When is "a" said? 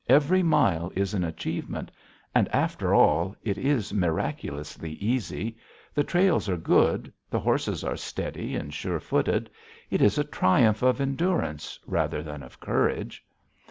10.17-10.23